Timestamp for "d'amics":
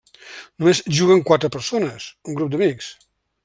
2.55-2.93